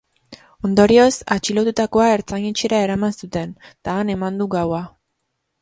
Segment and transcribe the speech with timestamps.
[0.69, 4.85] Ondorioz, atxilotutakoa ertzain-etxera eraman zuten, eta han eman du gaua.